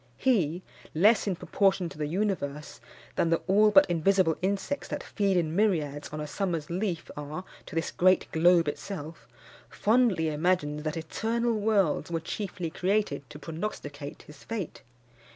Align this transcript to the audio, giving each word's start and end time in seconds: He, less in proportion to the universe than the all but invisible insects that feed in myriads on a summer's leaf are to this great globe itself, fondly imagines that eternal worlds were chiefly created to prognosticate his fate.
He, 0.17 0.63
less 0.95 1.27
in 1.27 1.35
proportion 1.35 1.87
to 1.89 1.97
the 1.99 2.07
universe 2.07 2.81
than 3.17 3.29
the 3.29 3.37
all 3.45 3.69
but 3.69 3.85
invisible 3.87 4.35
insects 4.41 4.87
that 4.87 5.03
feed 5.03 5.37
in 5.37 5.55
myriads 5.55 6.09
on 6.09 6.19
a 6.19 6.25
summer's 6.25 6.71
leaf 6.71 7.11
are 7.15 7.43
to 7.67 7.75
this 7.75 7.91
great 7.91 8.25
globe 8.31 8.67
itself, 8.67 9.27
fondly 9.69 10.29
imagines 10.29 10.81
that 10.81 10.97
eternal 10.97 11.53
worlds 11.53 12.09
were 12.09 12.19
chiefly 12.19 12.71
created 12.71 13.29
to 13.29 13.37
prognosticate 13.37 14.23
his 14.23 14.43
fate. 14.43 14.81